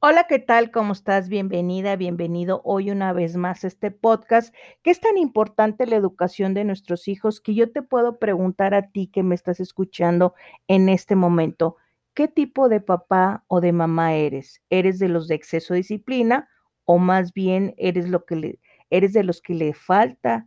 Hola, 0.00 0.28
¿qué 0.28 0.38
tal? 0.38 0.70
¿Cómo 0.70 0.92
estás? 0.92 1.28
Bienvenida, 1.28 1.96
bienvenido 1.96 2.60
hoy 2.64 2.92
una 2.92 3.12
vez 3.12 3.34
más 3.34 3.64
a 3.64 3.66
este 3.66 3.90
podcast, 3.90 4.54
que 4.84 4.92
es 4.92 5.00
tan 5.00 5.18
importante 5.18 5.86
la 5.86 5.96
educación 5.96 6.54
de 6.54 6.62
nuestros 6.62 7.08
hijos 7.08 7.40
que 7.40 7.56
yo 7.56 7.72
te 7.72 7.82
puedo 7.82 8.20
preguntar 8.20 8.74
a 8.74 8.92
ti 8.92 9.08
que 9.08 9.24
me 9.24 9.34
estás 9.34 9.58
escuchando 9.58 10.34
en 10.68 10.88
este 10.88 11.16
momento, 11.16 11.78
¿qué 12.14 12.28
tipo 12.28 12.68
de 12.68 12.80
papá 12.80 13.42
o 13.48 13.60
de 13.60 13.72
mamá 13.72 14.14
eres? 14.14 14.62
¿Eres 14.70 15.00
de 15.00 15.08
los 15.08 15.26
de 15.26 15.34
exceso 15.34 15.74
de 15.74 15.78
disciplina 15.78 16.48
o 16.84 16.98
más 16.98 17.32
bien 17.32 17.74
eres 17.76 18.08
lo 18.08 18.24
que 18.24 18.60
eres 18.90 19.12
de 19.12 19.24
los 19.24 19.42
que 19.42 19.54
le 19.54 19.74
falta 19.74 20.46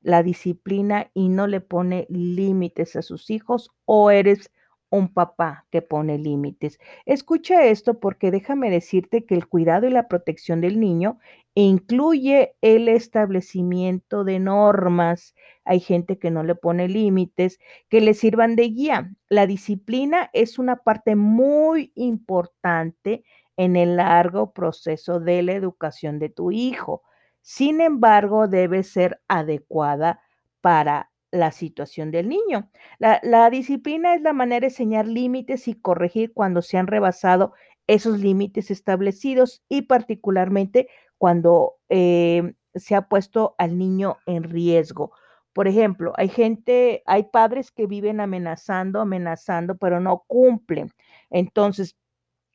la 0.00 0.24
disciplina 0.24 1.08
y 1.14 1.28
no 1.28 1.46
le 1.46 1.60
pone 1.60 2.08
límites 2.10 2.96
a 2.96 3.02
sus 3.02 3.30
hijos 3.30 3.70
o 3.84 4.10
eres 4.10 4.50
un 4.90 5.12
papá 5.12 5.66
que 5.70 5.82
pone 5.82 6.18
límites. 6.18 6.78
Escucha 7.06 7.64
esto 7.66 8.00
porque 8.00 8.30
déjame 8.30 8.70
decirte 8.70 9.24
que 9.26 9.34
el 9.34 9.48
cuidado 9.48 9.86
y 9.86 9.90
la 9.90 10.08
protección 10.08 10.60
del 10.60 10.80
niño 10.80 11.18
incluye 11.54 12.54
el 12.60 12.88
establecimiento 12.88 14.24
de 14.24 14.38
normas. 14.38 15.34
Hay 15.64 15.80
gente 15.80 16.18
que 16.18 16.30
no 16.30 16.42
le 16.42 16.54
pone 16.54 16.88
límites 16.88 17.58
que 17.88 18.00
le 18.00 18.14
sirvan 18.14 18.56
de 18.56 18.68
guía. 18.68 19.12
La 19.28 19.46
disciplina 19.46 20.30
es 20.32 20.58
una 20.58 20.76
parte 20.76 21.16
muy 21.16 21.92
importante 21.94 23.24
en 23.56 23.76
el 23.76 23.96
largo 23.96 24.52
proceso 24.52 25.20
de 25.20 25.42
la 25.42 25.52
educación 25.52 26.18
de 26.18 26.28
tu 26.30 26.52
hijo. 26.52 27.02
Sin 27.42 27.80
embargo, 27.80 28.46
debe 28.46 28.82
ser 28.84 29.20
adecuada 29.26 30.20
para 30.60 31.10
la 31.30 31.52
situación 31.52 32.10
del 32.10 32.28
niño. 32.28 32.70
La, 32.98 33.20
la, 33.22 33.50
disciplina 33.50 34.14
es 34.14 34.22
la 34.22 34.32
manera 34.32 34.60
de 34.60 34.66
enseñar 34.68 35.06
límites 35.06 35.68
y 35.68 35.74
corregir 35.74 36.32
cuando 36.32 36.62
se 36.62 36.78
han 36.78 36.86
rebasado 36.86 37.52
esos 37.86 38.20
límites 38.20 38.70
establecidos 38.70 39.62
y 39.68 39.82
particularmente 39.82 40.88
cuando 41.16 41.78
eh, 41.88 42.54
se 42.74 42.94
ha 42.94 43.08
puesto 43.08 43.54
al 43.58 43.76
niño 43.78 44.18
en 44.26 44.44
riesgo. 44.44 45.12
Por 45.52 45.66
ejemplo, 45.66 46.12
hay 46.16 46.28
gente, 46.28 47.02
hay 47.06 47.24
padres 47.24 47.72
que 47.72 47.86
viven 47.86 48.20
amenazando, 48.20 49.00
amenazando, 49.00 49.76
pero 49.76 49.98
no 50.00 50.24
cumplen. 50.26 50.92
Entonces, 51.30 51.96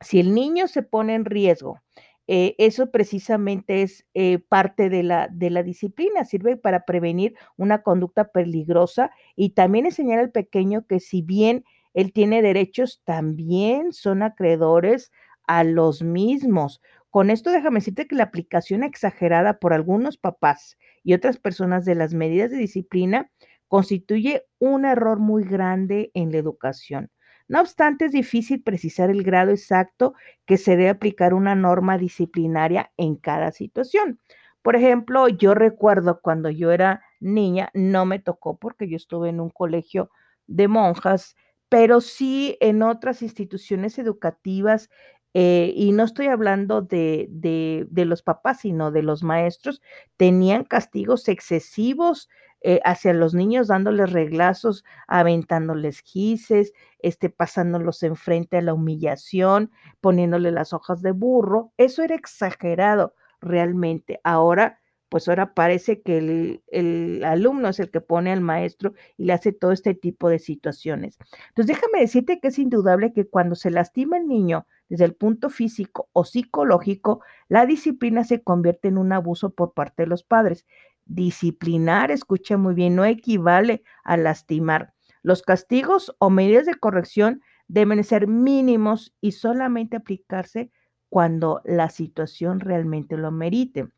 si 0.00 0.20
el 0.20 0.34
niño 0.34 0.68
se 0.68 0.82
pone 0.82 1.14
en 1.14 1.24
riesgo 1.24 1.80
eh, 2.28 2.54
eso 2.58 2.90
precisamente 2.90 3.82
es 3.82 4.06
eh, 4.14 4.38
parte 4.38 4.90
de 4.90 5.02
la, 5.02 5.28
de 5.32 5.50
la 5.50 5.62
disciplina, 5.62 6.24
sirve 6.24 6.56
para 6.56 6.84
prevenir 6.84 7.34
una 7.56 7.82
conducta 7.82 8.28
peligrosa 8.30 9.10
y 9.34 9.50
también 9.50 9.86
enseñar 9.86 10.18
al 10.20 10.30
pequeño 10.30 10.86
que 10.86 11.00
si 11.00 11.22
bien 11.22 11.64
él 11.94 12.12
tiene 12.12 12.42
derechos, 12.42 13.00
también 13.04 13.92
son 13.92 14.22
acreedores 14.22 15.10
a 15.46 15.64
los 15.64 16.02
mismos. 16.02 16.80
Con 17.10 17.30
esto 17.30 17.50
déjame 17.50 17.80
decirte 17.80 18.06
que 18.06 18.14
la 18.16 18.24
aplicación 18.24 18.84
exagerada 18.84 19.58
por 19.58 19.72
algunos 19.72 20.18
papás 20.18 20.76
y 21.02 21.14
otras 21.14 21.38
personas 21.38 21.84
de 21.86 21.94
las 21.94 22.12
medidas 22.14 22.50
de 22.50 22.58
disciplina 22.58 23.30
constituye 23.68 24.44
un 24.58 24.84
error 24.84 25.18
muy 25.18 25.44
grande 25.44 26.10
en 26.14 26.30
la 26.32 26.38
educación. 26.38 27.10
No 27.48 27.60
obstante, 27.60 28.04
es 28.06 28.12
difícil 28.12 28.62
precisar 28.62 29.10
el 29.10 29.22
grado 29.22 29.50
exacto 29.50 30.14
que 30.46 30.58
se 30.58 30.72
debe 30.72 30.90
aplicar 30.90 31.34
una 31.34 31.54
norma 31.54 31.98
disciplinaria 31.98 32.92
en 32.96 33.16
cada 33.16 33.52
situación. 33.52 34.20
Por 34.62 34.76
ejemplo, 34.76 35.28
yo 35.28 35.54
recuerdo 35.54 36.20
cuando 36.20 36.50
yo 36.50 36.70
era 36.72 37.02
niña, 37.20 37.70
no 37.74 38.04
me 38.04 38.18
tocó 38.18 38.58
porque 38.58 38.88
yo 38.88 38.96
estuve 38.96 39.30
en 39.30 39.40
un 39.40 39.50
colegio 39.50 40.10
de 40.46 40.68
monjas, 40.68 41.36
pero 41.70 42.00
sí 42.00 42.56
en 42.60 42.82
otras 42.82 43.22
instituciones 43.22 43.98
educativas, 43.98 44.90
eh, 45.34 45.72
y 45.74 45.92
no 45.92 46.04
estoy 46.04 46.26
hablando 46.26 46.82
de, 46.82 47.26
de, 47.30 47.86
de, 47.90 48.04
los 48.06 48.22
papás, 48.22 48.60
sino 48.60 48.90
de 48.90 49.02
los 49.02 49.22
maestros, 49.22 49.82
tenían 50.16 50.64
castigos 50.64 51.28
excesivos 51.28 52.28
eh, 52.60 52.80
hacia 52.84 53.12
los 53.12 53.34
niños, 53.34 53.68
dándoles 53.68 54.12
reglazos, 54.12 54.84
aventándoles 55.06 56.00
gises, 56.00 56.72
este, 56.98 57.30
pasándolos 57.30 58.02
enfrente 58.02 58.56
a 58.56 58.62
la 58.62 58.74
humillación, 58.74 59.70
poniéndole 60.00 60.50
las 60.50 60.72
hojas 60.72 61.00
de 61.02 61.12
burro. 61.12 61.72
Eso 61.76 62.02
era 62.02 62.16
exagerado 62.16 63.14
realmente. 63.40 64.20
Ahora, 64.24 64.80
pues 65.08 65.28
ahora 65.28 65.54
parece 65.54 66.02
que 66.02 66.18
el, 66.18 66.62
el, 66.66 67.24
alumno 67.24 67.68
es 67.68 67.80
el 67.80 67.90
que 67.90 68.00
pone 68.00 68.32
al 68.32 68.40
maestro 68.40 68.92
y 69.16 69.24
le 69.24 69.32
hace 69.32 69.52
todo 69.52 69.72
este 69.72 69.94
tipo 69.94 70.28
de 70.28 70.38
situaciones. 70.38 71.18
Entonces, 71.48 71.76
déjame 71.76 72.00
decirte 72.00 72.40
que 72.40 72.48
es 72.48 72.58
indudable 72.58 73.12
que 73.12 73.26
cuando 73.26 73.54
se 73.54 73.70
lastima 73.70 74.18
el 74.18 74.26
niño 74.26 74.66
desde 74.88 75.04
el 75.04 75.14
punto 75.14 75.50
físico 75.50 76.08
o 76.12 76.24
psicológico, 76.24 77.20
la 77.48 77.66
disciplina 77.66 78.24
se 78.24 78.42
convierte 78.42 78.88
en 78.88 78.98
un 78.98 79.12
abuso 79.12 79.50
por 79.50 79.72
parte 79.72 80.02
de 80.02 80.08
los 80.08 80.24
padres. 80.24 80.66
Disciplinar, 81.08 82.10
escucha 82.10 82.56
muy 82.56 82.74
bien, 82.74 82.94
no 82.94 83.04
equivale 83.04 83.82
a 84.04 84.16
lastimar. 84.16 84.94
Los 85.22 85.42
castigos 85.42 86.14
o 86.18 86.30
medidas 86.30 86.66
de 86.66 86.74
corrección 86.74 87.42
deben 87.66 88.04
ser 88.04 88.26
mínimos 88.28 89.14
y 89.20 89.32
solamente 89.32 89.96
aplicarse 89.96 90.70
cuando 91.08 91.62
la 91.64 91.90
situación 91.90 92.60
realmente 92.60 93.16
lo 93.16 93.30
merite. 93.32 93.88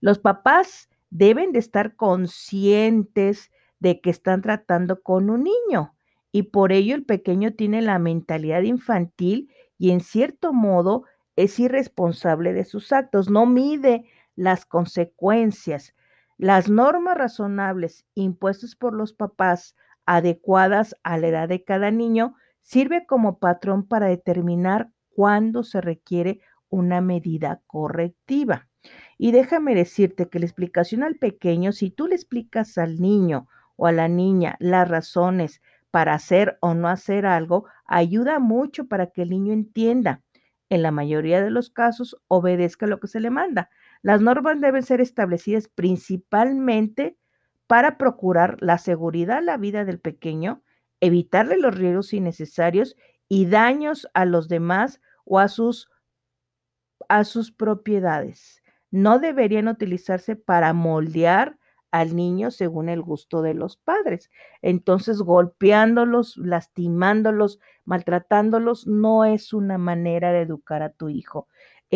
Los 0.00 0.18
papás 0.18 0.88
deben 1.10 1.52
de 1.52 1.58
estar 1.58 1.96
conscientes 1.96 3.50
de 3.80 4.00
que 4.00 4.10
están 4.10 4.42
tratando 4.42 5.02
con 5.02 5.30
un 5.30 5.44
niño 5.44 5.94
y 6.30 6.44
por 6.44 6.72
ello 6.72 6.94
el 6.94 7.04
pequeño 7.04 7.54
tiene 7.54 7.82
la 7.82 7.98
mentalidad 7.98 8.62
infantil 8.62 9.50
y 9.78 9.90
en 9.90 10.00
cierto 10.00 10.52
modo 10.52 11.04
es 11.36 11.58
irresponsable 11.58 12.52
de 12.52 12.64
sus 12.64 12.92
actos, 12.92 13.30
no 13.30 13.46
mide 13.46 14.04
las 14.36 14.64
consecuencias. 14.66 15.94
Las 16.42 16.68
normas 16.68 17.16
razonables 17.16 18.04
impuestas 18.16 18.74
por 18.74 18.94
los 18.94 19.12
papás 19.12 19.76
adecuadas 20.06 20.96
a 21.04 21.16
la 21.16 21.28
edad 21.28 21.48
de 21.48 21.62
cada 21.62 21.92
niño 21.92 22.34
sirve 22.62 23.06
como 23.06 23.38
patrón 23.38 23.86
para 23.86 24.08
determinar 24.08 24.90
cuándo 25.10 25.62
se 25.62 25.80
requiere 25.80 26.40
una 26.68 27.00
medida 27.00 27.62
correctiva. 27.68 28.66
Y 29.18 29.30
déjame 29.30 29.76
decirte 29.76 30.28
que 30.28 30.40
la 30.40 30.46
explicación 30.46 31.04
al 31.04 31.14
pequeño, 31.14 31.70
si 31.70 31.92
tú 31.92 32.08
le 32.08 32.16
explicas 32.16 32.76
al 32.76 33.00
niño 33.00 33.46
o 33.76 33.86
a 33.86 33.92
la 33.92 34.08
niña 34.08 34.56
las 34.58 34.88
razones 34.88 35.62
para 35.92 36.14
hacer 36.14 36.58
o 36.60 36.74
no 36.74 36.88
hacer 36.88 37.24
algo, 37.24 37.66
ayuda 37.86 38.40
mucho 38.40 38.88
para 38.88 39.06
que 39.12 39.22
el 39.22 39.30
niño 39.30 39.52
entienda. 39.52 40.24
En 40.70 40.82
la 40.82 40.90
mayoría 40.90 41.40
de 41.40 41.52
los 41.52 41.70
casos, 41.70 42.16
obedezca 42.26 42.88
lo 42.88 42.98
que 42.98 43.06
se 43.06 43.20
le 43.20 43.30
manda. 43.30 43.70
Las 44.02 44.20
normas 44.20 44.60
deben 44.60 44.82
ser 44.82 45.00
establecidas 45.00 45.68
principalmente 45.68 47.16
para 47.66 47.96
procurar 47.96 48.56
la 48.60 48.78
seguridad 48.78 49.42
la 49.42 49.56
vida 49.56 49.84
del 49.84 50.00
pequeño, 50.00 50.62
evitarle 51.00 51.56
los 51.56 51.74
riesgos 51.74 52.12
innecesarios 52.12 52.96
y 53.28 53.46
daños 53.46 54.08
a 54.14 54.24
los 54.24 54.48
demás 54.48 55.00
o 55.24 55.38
a 55.38 55.48
sus, 55.48 55.88
a 57.08 57.24
sus 57.24 57.52
propiedades. 57.52 58.62
No 58.90 59.18
deberían 59.18 59.68
utilizarse 59.68 60.36
para 60.36 60.72
moldear 60.72 61.56
al 61.92 62.16
niño 62.16 62.50
según 62.50 62.88
el 62.88 63.02
gusto 63.02 63.42
de 63.42 63.54
los 63.54 63.76
padres. 63.76 64.30
Entonces, 64.62 65.18
golpeándolos, 65.20 66.36
lastimándolos, 66.38 67.60
maltratándolos, 67.84 68.86
no 68.86 69.24
es 69.24 69.52
una 69.52 69.78
manera 69.78 70.32
de 70.32 70.40
educar 70.40 70.82
a 70.82 70.90
tu 70.90 71.08
hijo. 71.08 71.48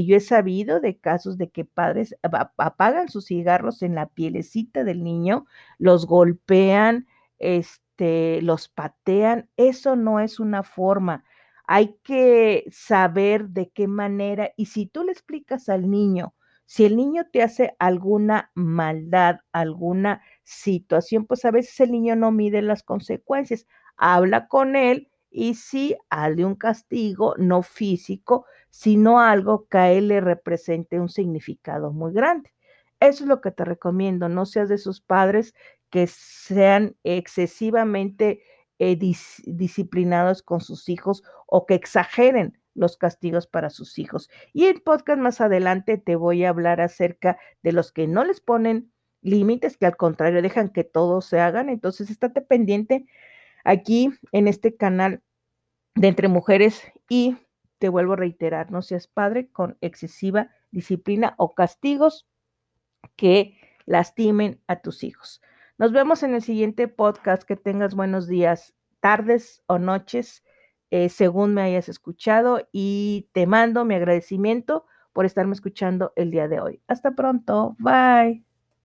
Yo 0.00 0.16
he 0.16 0.20
sabido 0.20 0.80
de 0.80 0.98
casos 0.98 1.36
de 1.36 1.50
que 1.50 1.64
padres 1.66 2.16
apagan 2.56 3.08
sus 3.10 3.26
cigarros 3.26 3.82
en 3.82 3.94
la 3.94 4.06
pielecita 4.08 4.84
del 4.84 5.04
niño, 5.04 5.44
los 5.78 6.06
golpean, 6.06 7.06
este, 7.38 8.40
los 8.42 8.68
patean. 8.68 9.50
Eso 9.58 9.96
no 9.96 10.18
es 10.20 10.40
una 10.40 10.62
forma. 10.62 11.24
Hay 11.66 11.96
que 12.02 12.64
saber 12.70 13.48
de 13.50 13.70
qué 13.70 13.86
manera 13.86 14.52
y 14.56 14.66
si 14.66 14.86
tú 14.86 15.04
le 15.04 15.12
explicas 15.12 15.68
al 15.68 15.90
niño, 15.90 16.34
si 16.64 16.86
el 16.86 16.96
niño 16.96 17.24
te 17.30 17.42
hace 17.42 17.76
alguna 17.78 18.50
maldad, 18.54 19.40
alguna 19.52 20.22
situación, 20.42 21.26
pues 21.26 21.44
a 21.44 21.50
veces 21.50 21.78
el 21.80 21.92
niño 21.92 22.16
no 22.16 22.32
mide 22.32 22.62
las 22.62 22.82
consecuencias. 22.82 23.66
Habla 23.98 24.48
con 24.48 24.74
él 24.74 25.11
y 25.32 25.54
sí, 25.54 25.96
hazle 26.10 26.44
un 26.44 26.54
castigo, 26.54 27.34
no 27.38 27.62
físico, 27.62 28.46
sino 28.70 29.20
algo 29.20 29.66
que 29.68 29.78
a 29.78 29.92
él 29.92 30.08
le 30.08 30.20
represente 30.20 31.00
un 31.00 31.08
significado 31.08 31.92
muy 31.92 32.12
grande. 32.12 32.52
Eso 33.00 33.24
es 33.24 33.28
lo 33.28 33.40
que 33.40 33.50
te 33.50 33.64
recomiendo, 33.64 34.28
no 34.28 34.46
seas 34.46 34.68
de 34.68 34.76
esos 34.76 35.00
padres 35.00 35.54
que 35.90 36.06
sean 36.06 36.96
excesivamente 37.04 38.42
eh, 38.78 38.96
dis 38.96 39.42
disciplinados 39.46 40.42
con 40.42 40.60
sus 40.60 40.88
hijos 40.88 41.22
o 41.46 41.66
que 41.66 41.74
exageren 41.74 42.58
los 42.74 42.96
castigos 42.96 43.46
para 43.46 43.70
sus 43.70 43.98
hijos. 43.98 44.30
Y 44.52 44.66
en 44.66 44.80
podcast 44.80 45.20
más 45.20 45.40
adelante 45.40 45.98
te 45.98 46.16
voy 46.16 46.44
a 46.44 46.50
hablar 46.50 46.80
acerca 46.80 47.38
de 47.62 47.72
los 47.72 47.92
que 47.92 48.06
no 48.06 48.24
les 48.24 48.40
ponen 48.40 48.90
límites, 49.20 49.76
que 49.76 49.86
al 49.86 49.96
contrario 49.96 50.42
dejan 50.42 50.70
que 50.70 50.84
todo 50.84 51.20
se 51.20 51.40
hagan. 51.40 51.68
Entonces, 51.68 52.10
estate 52.10 52.40
pendiente 52.40 53.06
aquí 53.64 54.10
en 54.32 54.48
este 54.48 54.76
canal 54.76 55.22
de 55.94 56.08
Entre 56.08 56.28
Mujeres 56.28 56.82
y 57.08 57.36
te 57.78 57.88
vuelvo 57.88 58.14
a 58.14 58.16
reiterar, 58.16 58.70
no 58.70 58.82
seas 58.82 59.06
padre 59.06 59.50
con 59.50 59.76
excesiva 59.80 60.50
disciplina 60.70 61.34
o 61.36 61.54
castigos 61.54 62.28
que 63.16 63.58
lastimen 63.86 64.60
a 64.66 64.80
tus 64.80 65.04
hijos. 65.04 65.42
Nos 65.78 65.92
vemos 65.92 66.22
en 66.22 66.34
el 66.34 66.42
siguiente 66.42 66.88
podcast. 66.88 67.42
Que 67.42 67.56
tengas 67.56 67.94
buenos 67.94 68.28
días, 68.28 68.74
tardes 69.00 69.62
o 69.66 69.78
noches, 69.78 70.44
eh, 70.90 71.08
según 71.08 71.54
me 71.54 71.62
hayas 71.62 71.88
escuchado. 71.88 72.68
Y 72.72 73.28
te 73.32 73.46
mando 73.46 73.84
mi 73.84 73.94
agradecimiento 73.94 74.86
por 75.12 75.24
estarme 75.24 75.54
escuchando 75.54 76.12
el 76.16 76.30
día 76.30 76.48
de 76.48 76.60
hoy. 76.60 76.82
Hasta 76.86 77.12
pronto. 77.12 77.76
Bye. 77.78 78.51